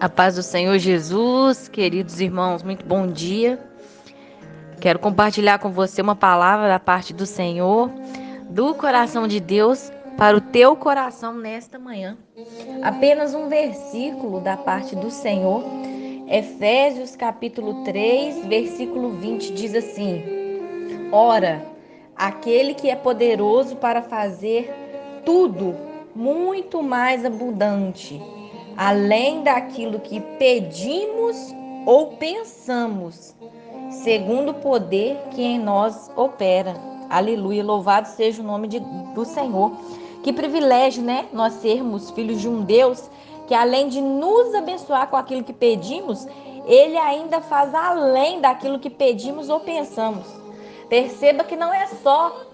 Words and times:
A 0.00 0.08
paz 0.08 0.36
do 0.36 0.42
Senhor 0.42 0.78
Jesus, 0.78 1.68
queridos 1.68 2.22
irmãos, 2.22 2.62
muito 2.62 2.86
bom 2.86 3.06
dia. 3.06 3.60
Quero 4.80 4.98
compartilhar 4.98 5.58
com 5.58 5.70
você 5.70 6.00
uma 6.00 6.16
palavra 6.16 6.68
da 6.68 6.78
parte 6.78 7.12
do 7.12 7.26
Senhor, 7.26 7.90
do 8.48 8.74
coração 8.74 9.28
de 9.28 9.38
Deus 9.38 9.92
para 10.16 10.34
o 10.34 10.40
teu 10.40 10.74
coração 10.74 11.34
nesta 11.34 11.78
manhã. 11.78 12.16
Apenas 12.82 13.34
um 13.34 13.50
versículo 13.50 14.40
da 14.40 14.56
parte 14.56 14.96
do 14.96 15.10
Senhor. 15.10 15.62
Efésios 16.26 17.14
capítulo 17.14 17.84
3, 17.84 18.46
versículo 18.46 19.10
20 19.18 19.52
diz 19.52 19.74
assim: 19.74 20.24
Ora, 21.12 21.62
aquele 22.16 22.72
que 22.72 22.88
é 22.88 22.96
poderoso 22.96 23.76
para 23.76 24.00
fazer 24.00 24.72
tudo 25.26 25.76
muito 26.14 26.82
mais 26.82 27.22
abundante 27.22 28.39
além 28.80 29.42
daquilo 29.42 30.00
que 30.00 30.18
pedimos 30.38 31.36
ou 31.84 32.12
pensamos, 32.12 33.34
segundo 33.90 34.52
o 34.52 34.54
poder 34.54 35.18
que 35.32 35.42
em 35.42 35.58
nós 35.58 36.10
opera. 36.16 36.74
Aleluia, 37.10 37.62
louvado 37.62 38.08
seja 38.08 38.40
o 38.40 38.44
nome 38.44 38.68
de, 38.68 38.80
do 39.14 39.26
Senhor. 39.26 39.72
Que 40.22 40.32
privilégio, 40.32 41.02
né? 41.02 41.26
Nós 41.30 41.52
sermos 41.54 42.10
filhos 42.12 42.40
de 42.40 42.48
um 42.48 42.62
Deus 42.62 43.10
que 43.46 43.52
além 43.52 43.88
de 43.88 44.00
nos 44.00 44.54
abençoar 44.54 45.08
com 45.08 45.16
aquilo 45.16 45.44
que 45.44 45.52
pedimos, 45.52 46.26
ele 46.64 46.96
ainda 46.96 47.42
faz 47.42 47.74
além 47.74 48.40
daquilo 48.40 48.78
que 48.78 48.88
pedimos 48.88 49.50
ou 49.50 49.60
pensamos. 49.60 50.26
Perceba 50.88 51.44
que 51.44 51.54
não 51.54 51.70
é 51.70 51.86
só 52.02 52.46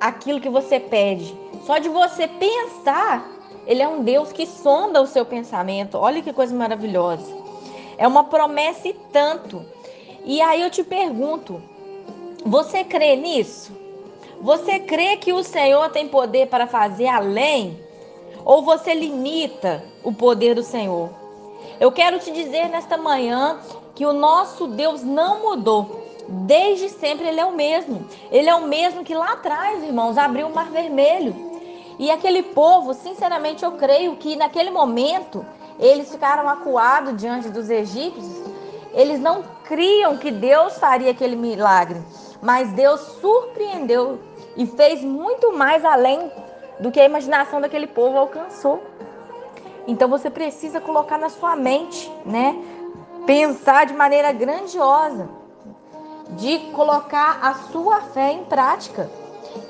aquilo 0.00 0.40
que 0.40 0.48
você 0.48 0.80
pede, 0.80 1.38
só 1.64 1.78
de 1.78 1.88
você 1.88 2.26
pensar 2.26 3.37
ele 3.68 3.82
é 3.82 3.86
um 3.86 4.02
Deus 4.02 4.32
que 4.32 4.46
sonda 4.46 5.02
o 5.02 5.06
seu 5.06 5.26
pensamento. 5.26 5.98
Olha 5.98 6.22
que 6.22 6.32
coisa 6.32 6.54
maravilhosa. 6.54 7.30
É 7.98 8.08
uma 8.08 8.24
promessa 8.24 8.88
e 8.88 8.94
tanto. 9.12 9.62
E 10.24 10.40
aí 10.40 10.62
eu 10.62 10.70
te 10.70 10.82
pergunto: 10.82 11.62
você 12.46 12.82
crê 12.82 13.14
nisso? 13.14 13.70
Você 14.40 14.78
crê 14.78 15.18
que 15.18 15.34
o 15.34 15.44
Senhor 15.44 15.90
tem 15.90 16.08
poder 16.08 16.46
para 16.48 16.66
fazer 16.66 17.08
além? 17.08 17.78
Ou 18.42 18.62
você 18.62 18.94
limita 18.94 19.84
o 20.02 20.12
poder 20.14 20.54
do 20.54 20.62
Senhor? 20.62 21.10
Eu 21.78 21.92
quero 21.92 22.18
te 22.20 22.30
dizer 22.30 22.70
nesta 22.70 22.96
manhã 22.96 23.58
que 23.94 24.06
o 24.06 24.14
nosso 24.14 24.66
Deus 24.66 25.02
não 25.02 25.42
mudou. 25.42 26.06
Desde 26.26 26.88
sempre 26.88 27.28
ele 27.28 27.40
é 27.40 27.44
o 27.44 27.54
mesmo. 27.54 28.06
Ele 28.30 28.48
é 28.48 28.54
o 28.54 28.66
mesmo 28.66 29.04
que 29.04 29.14
lá 29.14 29.32
atrás, 29.32 29.82
irmãos, 29.82 30.16
abriu 30.16 30.46
o 30.46 30.54
mar 30.54 30.70
vermelho. 30.70 31.47
E 31.98 32.10
aquele 32.10 32.42
povo, 32.42 32.94
sinceramente, 32.94 33.64
eu 33.64 33.72
creio 33.72 34.16
que 34.16 34.36
naquele 34.36 34.70
momento 34.70 35.44
eles 35.78 36.10
ficaram 36.10 36.48
acuados 36.48 37.16
diante 37.16 37.48
dos 37.48 37.68
egípcios. 37.68 38.42
Eles 38.94 39.20
não 39.20 39.42
criam 39.64 40.16
que 40.16 40.30
Deus 40.30 40.78
faria 40.78 41.10
aquele 41.10 41.36
milagre, 41.36 42.00
mas 42.40 42.72
Deus 42.72 43.00
surpreendeu 43.20 44.18
e 44.56 44.66
fez 44.66 45.02
muito 45.02 45.52
mais 45.52 45.84
além 45.84 46.30
do 46.80 46.90
que 46.90 47.00
a 47.00 47.04
imaginação 47.04 47.60
daquele 47.60 47.86
povo 47.86 48.16
alcançou. 48.16 48.82
Então 49.86 50.08
você 50.08 50.30
precisa 50.30 50.80
colocar 50.80 51.18
na 51.18 51.28
sua 51.28 51.56
mente, 51.56 52.10
né? 52.24 52.56
Pensar 53.26 53.86
de 53.86 53.94
maneira 53.94 54.32
grandiosa, 54.32 55.28
de 56.30 56.58
colocar 56.72 57.38
a 57.42 57.54
sua 57.72 58.00
fé 58.00 58.32
em 58.32 58.44
prática. 58.44 59.10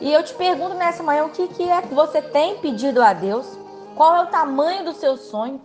E 0.01 0.13
eu 0.13 0.23
te 0.23 0.35
pergunto 0.35 0.75
nessa 0.75 1.03
manhã 1.03 1.25
o 1.25 1.31
que, 1.31 1.49
que 1.49 1.69
é 1.69 1.83
que 1.83 1.95
você 1.95 2.23
tem 2.23 2.59
pedido 2.59 3.03
a 3.03 3.13
Deus? 3.13 3.59
Qual 3.97 4.15
é 4.15 4.23
o 4.23 4.27
tamanho 4.27 4.85
do 4.85 4.93
seu 4.93 5.17
sonho? 5.17 5.61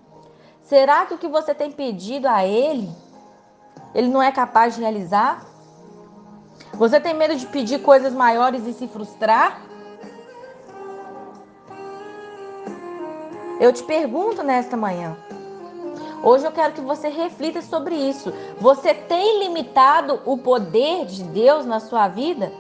Será 0.64 1.06
que 1.06 1.14
o 1.14 1.18
que 1.18 1.28
você 1.28 1.54
tem 1.54 1.72
pedido 1.72 2.28
a 2.28 2.46
Ele, 2.46 2.90
Ele 3.94 4.08
não 4.08 4.22
é 4.22 4.32
capaz 4.32 4.76
de 4.76 4.82
realizar? 4.82 5.46
Você 6.74 7.00
tem 7.00 7.14
medo 7.14 7.36
de 7.36 7.46
pedir 7.46 7.82
coisas 7.82 8.14
maiores 8.14 8.66
e 8.66 8.74
se 8.74 8.88
frustrar? 8.88 9.62
Eu 13.60 13.72
te 13.72 13.84
pergunto 13.84 14.42
nesta 14.42 14.76
manhã. 14.76 15.16
Hoje 16.24 16.46
eu 16.46 16.52
quero 16.52 16.74
que 16.74 16.82
você 16.82 17.10
reflita 17.10 17.62
sobre 17.62 17.96
isso. 17.96 18.34
Você 18.60 18.94
tem 18.94 19.40
limitado 19.40 20.22
o 20.26 20.38
poder 20.38 21.06
de 21.06 21.24
Deus 21.24 21.66
na 21.66 21.80
sua 21.80 22.08
vida? 22.08 22.52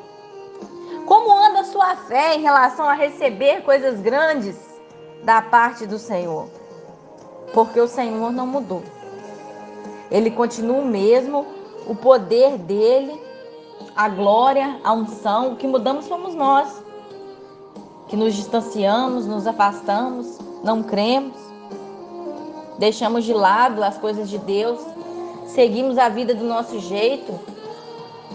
Como 1.83 1.91
anda 1.91 1.91
a 1.91 1.95
sua 1.95 1.95
fé 1.95 2.35
em 2.35 2.41
relação 2.41 2.85
a 2.85 2.93
receber 2.93 3.61
coisas 3.63 3.99
grandes 3.99 4.55
da 5.23 5.41
parte 5.41 5.85
do 5.85 5.99
Senhor? 5.99 6.47
Porque 7.53 7.79
o 7.79 7.87
Senhor 7.89 8.31
não 8.31 8.47
mudou. 8.47 8.81
Ele 10.09 10.31
continua 10.31 10.77
o 10.77 10.85
mesmo, 10.85 11.45
o 11.85 11.93
poder 11.93 12.57
dele, 12.57 13.19
a 13.95 14.07
glória, 14.07 14.79
a 14.81 14.93
unção. 14.93 15.53
O 15.53 15.55
que 15.57 15.67
mudamos 15.67 16.05
somos 16.05 16.33
nós, 16.33 16.81
que 18.07 18.15
nos 18.15 18.33
distanciamos, 18.33 19.25
nos 19.25 19.45
afastamos, 19.45 20.39
não 20.63 20.83
cremos, 20.83 21.35
deixamos 22.79 23.25
de 23.25 23.33
lado 23.33 23.83
as 23.83 23.97
coisas 23.97 24.29
de 24.29 24.37
Deus, 24.37 24.79
seguimos 25.47 25.97
a 25.97 26.07
vida 26.07 26.33
do 26.33 26.45
nosso 26.45 26.79
jeito 26.79 27.37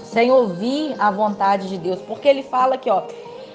sem 0.05 0.31
ouvir 0.31 0.95
a 0.99 1.11
vontade 1.11 1.69
de 1.69 1.79
Deus, 1.79 2.01
porque 2.03 2.29
ele 2.29 2.43
fala 2.43 2.77
aqui, 2.77 2.89
ó, 2.89 3.03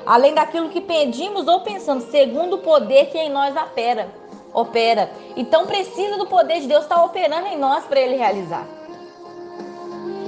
além 0.05 0.33
daquilo 0.33 0.69
que 0.69 0.81
pedimos 0.81 1.47
ou 1.47 1.61
pensamos, 1.61 2.05
segundo 2.05 2.55
o 2.55 2.59
poder 2.59 3.07
que 3.07 3.17
em 3.17 3.29
nós 3.29 3.55
opera, 3.55 4.09
opera. 4.53 5.11
Então 5.35 5.65
precisa 5.65 6.17
do 6.17 6.27
poder 6.27 6.61
de 6.61 6.67
Deus 6.67 6.83
estar 6.83 6.95
tá 6.95 7.03
operando 7.03 7.47
em 7.47 7.57
nós 7.57 7.85
para 7.85 7.99
ele 7.99 8.15
realizar. 8.15 8.65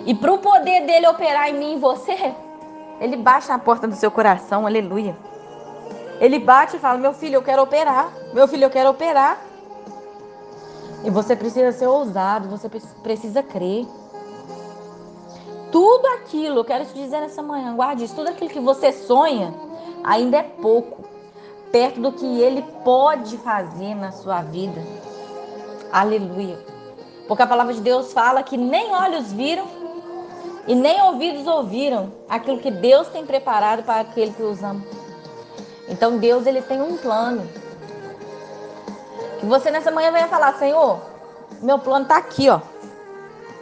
E 0.06 0.14
para 0.14 0.34
o 0.34 0.38
poder 0.38 0.86
dele 0.86 1.08
operar 1.08 1.50
em 1.50 1.54
mim 1.54 1.76
e 1.76 1.80
você, 1.80 2.34
ele 3.00 3.18
bate 3.18 3.50
na 3.50 3.58
porta 3.58 3.88
do 3.88 3.96
seu 3.96 4.12
coração, 4.12 4.66
aleluia. 4.66 5.16
Ele 6.20 6.40
bate 6.40 6.78
e 6.78 6.80
fala: 6.80 6.98
Meu 6.98 7.14
filho, 7.14 7.36
eu 7.36 7.44
quero 7.44 7.62
operar. 7.62 8.12
Meu 8.34 8.48
filho, 8.48 8.66
eu 8.66 8.70
quero 8.70 8.90
operar. 8.90 9.42
E 11.04 11.10
você 11.10 11.36
precisa 11.36 11.72
ser 11.72 11.88
ousado, 11.88 12.48
você 12.48 12.70
precisa 13.04 13.44
crer 13.44 13.86
tudo 15.76 16.08
aquilo, 16.08 16.60
eu 16.60 16.64
quero 16.64 16.86
te 16.86 16.94
dizer 16.94 17.20
nessa 17.20 17.44
manhã, 17.44 17.76
guarde 17.76 18.06
isso, 18.06 18.16
tudo 18.16 18.30
aquilo 18.30 18.50
que 18.50 18.62
você 18.62 18.94
sonha 18.94 19.54
ainda 20.06 20.38
é 20.38 20.44
pouco, 20.44 21.04
perto 21.70 22.00
do 22.00 22.14
que 22.14 22.40
ele 22.40 22.62
pode 22.86 23.38
fazer 23.40 23.94
na 23.94 24.10
sua 24.14 24.42
vida. 24.42 24.82
Aleluia. 25.92 26.58
Porque 27.28 27.44
a 27.44 27.48
palavra 27.48 27.74
de 27.74 27.82
Deus 27.82 28.14
fala 28.14 28.42
que 28.42 28.56
nem 28.56 28.96
olhos 28.96 29.34
viram 29.34 29.68
e 30.66 30.74
nem 30.74 31.02
ouvidos 31.02 31.46
ouviram 31.46 32.10
aquilo 32.30 32.60
que 32.60 32.72
Deus 32.72 33.10
tem 33.10 33.26
preparado 33.26 33.84
para 33.84 34.00
aquele 34.00 34.32
que 34.32 34.44
os 34.44 34.64
ama. 34.64 34.82
Então 35.90 36.18
Deus 36.20 36.46
ele 36.46 36.62
tem 36.62 36.82
um 36.82 36.96
plano. 36.96 37.46
Que 39.42 39.46
você 39.46 39.70
nessa 39.70 39.92
manhã 39.92 40.10
venha 40.10 40.30
falar, 40.30 40.54
Senhor, 40.54 41.02
meu 41.62 41.80
plano 41.80 42.04
está 42.04 42.16
aqui, 42.16 42.50
ó. 42.50 42.62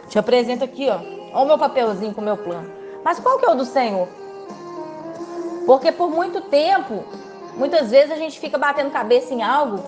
Te 0.08 0.16
apresento 0.16 0.62
aqui, 0.62 0.88
ó. 0.88 1.13
Olha 1.34 1.44
o 1.44 1.46
meu 1.48 1.58
papelzinho 1.58 2.14
com 2.14 2.20
o 2.20 2.24
meu 2.24 2.36
plano. 2.36 2.70
Mas 3.04 3.18
qual 3.18 3.38
que 3.38 3.44
é 3.44 3.50
o 3.50 3.56
do 3.56 3.64
Senhor? 3.64 4.08
Porque 5.66 5.90
por 5.90 6.08
muito 6.08 6.40
tempo, 6.42 7.04
muitas 7.56 7.90
vezes 7.90 8.12
a 8.12 8.16
gente 8.16 8.38
fica 8.38 8.56
batendo 8.56 8.92
cabeça 8.92 9.34
em 9.34 9.42
algo, 9.42 9.80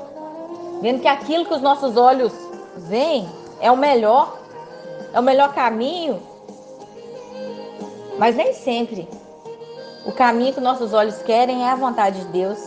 vendo 0.83 1.01
que 1.01 1.09
aquilo 1.09 1.47
que 1.47 1.55
os 1.55 1.63
nossos 1.63 1.97
olhos 1.97 2.33
veem 2.77 3.29
é 3.61 3.71
o 3.71 3.77
melhor, 3.77 4.37
é 5.13 5.21
o 5.21 5.23
melhor 5.23 5.55
caminho. 5.55 6.21
Mas 8.19 8.35
nem 8.35 8.53
sempre 8.53 9.09
o 10.05 10.13
caminho 10.13 10.53
que 10.53 10.61
nossos 10.61 10.93
olhos 10.93 11.23
querem 11.23 11.65
é 11.65 11.71
a 11.71 11.77
vontade 11.77 12.21
de 12.21 12.27
Deus. 12.27 12.59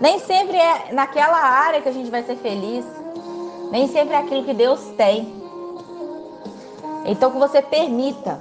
Nem 0.00 0.18
sempre 0.18 0.56
é 0.56 0.92
naquela 0.92 1.38
área 1.38 1.82
que 1.82 1.88
a 1.88 1.92
gente 1.92 2.10
vai 2.10 2.22
ser 2.22 2.36
feliz. 2.36 2.86
Nem 3.70 3.86
sempre 3.86 4.14
é 4.14 4.18
aquilo 4.18 4.44
que 4.44 4.54
Deus 4.54 4.80
tem. 4.96 5.43
Então 7.04 7.30
que 7.30 7.38
você 7.38 7.60
permita. 7.60 8.40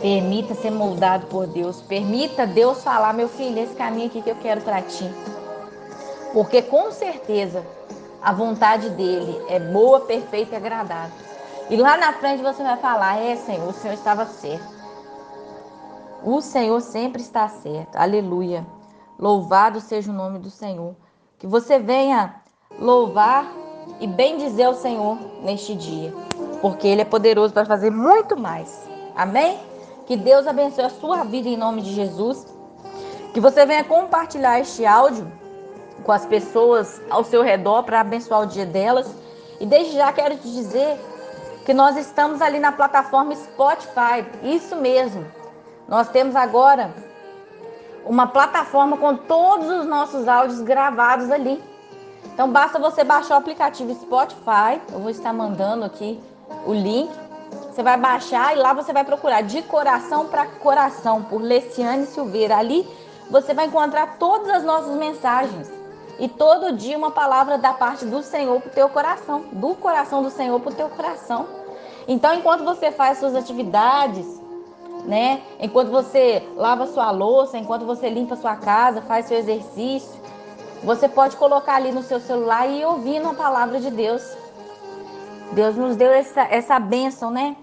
Permita 0.00 0.54
ser 0.54 0.70
moldado 0.70 1.26
por 1.26 1.46
Deus. 1.46 1.80
Permita 1.80 2.46
Deus 2.46 2.82
falar, 2.82 3.12
meu 3.12 3.28
filho, 3.28 3.58
esse 3.58 3.74
caminho 3.74 4.06
aqui 4.06 4.22
que 4.22 4.30
eu 4.30 4.36
quero 4.36 4.60
para 4.60 4.80
ti. 4.82 5.08
Porque 6.32 6.62
com 6.62 6.90
certeza 6.90 7.64
a 8.22 8.32
vontade 8.32 8.90
dele 8.90 9.44
é 9.48 9.58
boa, 9.58 10.00
perfeita 10.00 10.54
e 10.54 10.56
agradável. 10.56 11.16
E 11.68 11.76
lá 11.76 11.96
na 11.96 12.12
frente 12.14 12.42
você 12.42 12.62
vai 12.62 12.76
falar: 12.76 13.20
É, 13.20 13.36
Senhor, 13.36 13.68
o 13.68 13.72
Senhor 13.72 13.94
estava 13.94 14.26
certo. 14.26 14.82
O 16.24 16.40
Senhor 16.40 16.80
sempre 16.80 17.20
está 17.20 17.48
certo. 17.48 17.96
Aleluia. 17.96 18.64
Louvado 19.18 19.80
seja 19.80 20.10
o 20.10 20.14
nome 20.14 20.38
do 20.38 20.50
Senhor. 20.50 20.94
Que 21.38 21.46
você 21.46 21.78
venha 21.78 22.36
louvar 22.78 23.52
e 24.00 24.06
bendizer 24.06 24.68
o 24.68 24.74
Senhor 24.74 25.18
neste 25.42 25.74
dia 25.74 26.12
porque 26.62 26.86
Ele 26.86 27.02
é 27.02 27.04
poderoso 27.04 27.52
para 27.52 27.66
fazer 27.66 27.90
muito 27.90 28.38
mais. 28.38 28.88
Amém? 29.16 29.58
Que 30.06 30.16
Deus 30.16 30.46
abençoe 30.46 30.84
a 30.84 30.90
sua 30.90 31.24
vida 31.24 31.48
em 31.48 31.56
nome 31.56 31.82
de 31.82 31.92
Jesus. 31.92 32.46
Que 33.34 33.40
você 33.40 33.66
venha 33.66 33.82
compartilhar 33.82 34.60
este 34.60 34.86
áudio 34.86 35.30
com 36.04 36.12
as 36.12 36.24
pessoas 36.24 37.02
ao 37.10 37.24
seu 37.24 37.42
redor 37.42 37.82
para 37.82 38.00
abençoar 38.00 38.42
o 38.42 38.46
dia 38.46 38.64
delas. 38.64 39.12
E 39.60 39.66
desde 39.66 39.94
já 39.94 40.12
quero 40.12 40.36
te 40.36 40.50
dizer 40.52 40.98
que 41.66 41.74
nós 41.74 41.96
estamos 41.96 42.40
ali 42.40 42.60
na 42.60 42.70
plataforma 42.70 43.34
Spotify. 43.34 44.24
Isso 44.42 44.76
mesmo. 44.76 45.26
Nós 45.88 46.08
temos 46.08 46.36
agora 46.36 46.94
uma 48.06 48.28
plataforma 48.28 48.96
com 48.96 49.16
todos 49.16 49.68
os 49.68 49.86
nossos 49.86 50.28
áudios 50.28 50.60
gravados 50.60 51.30
ali. 51.30 51.62
Então 52.32 52.50
basta 52.50 52.78
você 52.78 53.02
baixar 53.02 53.34
o 53.34 53.38
aplicativo 53.38 53.92
Spotify. 53.94 54.80
Eu 54.92 55.00
vou 55.00 55.10
estar 55.10 55.32
mandando 55.32 55.84
aqui 55.84 56.20
o 56.66 56.72
link. 56.72 57.10
Você 57.70 57.82
vai 57.82 57.96
baixar 57.96 58.54
e 58.54 58.60
lá 58.60 58.72
você 58.72 58.92
vai 58.92 59.04
procurar 59.04 59.42
de 59.42 59.62
coração 59.62 60.26
para 60.26 60.46
coração 60.46 61.22
por 61.22 61.40
Leciane 61.40 62.06
Silveira. 62.06 62.56
Ali 62.56 62.86
você 63.30 63.54
vai 63.54 63.66
encontrar 63.66 64.18
todas 64.18 64.48
as 64.50 64.62
nossas 64.62 64.94
mensagens. 64.96 65.70
E 66.18 66.28
todo 66.28 66.72
dia 66.72 66.96
uma 66.96 67.10
palavra 67.10 67.56
da 67.56 67.72
parte 67.72 68.04
do 68.04 68.22
Senhor 68.22 68.60
para 68.60 68.70
o 68.70 68.72
teu 68.72 68.88
coração, 68.88 69.44
do 69.52 69.74
coração 69.74 70.22
do 70.22 70.30
Senhor 70.30 70.60
para 70.60 70.72
o 70.72 70.74
teu 70.74 70.88
coração. 70.88 71.46
Então, 72.06 72.34
enquanto 72.34 72.64
você 72.64 72.90
faz 72.90 73.18
suas 73.18 73.34
atividades, 73.34 74.26
né? 75.04 75.42
Enquanto 75.58 75.90
você 75.90 76.46
lava 76.56 76.86
sua 76.86 77.10
louça, 77.10 77.58
enquanto 77.58 77.84
você 77.84 78.08
limpa 78.08 78.36
sua 78.36 78.56
casa, 78.56 79.02
faz 79.02 79.26
seu 79.26 79.38
exercício, 79.38 80.20
você 80.84 81.08
pode 81.08 81.36
colocar 81.36 81.76
ali 81.76 81.92
no 81.92 82.02
seu 82.02 82.20
celular 82.20 82.68
e 82.68 82.80
ir 82.80 82.84
ouvindo 82.84 83.28
a 83.28 83.34
palavra 83.34 83.80
de 83.80 83.90
Deus. 83.90 84.22
Deus 85.52 85.76
nos 85.76 85.96
deu 85.96 86.10
essa, 86.10 86.42
essa 86.42 86.78
bênção, 86.78 87.30
né? 87.30 87.56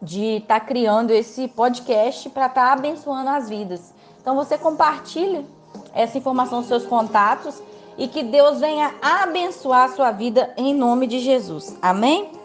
De 0.00 0.38
estar 0.38 0.60
tá 0.60 0.66
criando 0.66 1.12
esse 1.12 1.46
podcast 1.48 2.28
para 2.30 2.46
estar 2.46 2.66
tá 2.66 2.72
abençoando 2.72 3.30
as 3.30 3.48
vidas. 3.48 3.94
Então 4.20 4.34
você 4.34 4.58
compartilha 4.58 5.44
essa 5.94 6.18
informação 6.18 6.58
nos 6.58 6.68
seus 6.68 6.84
contatos 6.84 7.62
e 7.96 8.08
que 8.08 8.22
Deus 8.22 8.60
venha 8.60 8.94
abençoar 9.00 9.84
a 9.84 9.94
sua 9.94 10.10
vida 10.10 10.52
em 10.56 10.74
nome 10.74 11.06
de 11.06 11.20
Jesus. 11.20 11.76
Amém? 11.80 12.41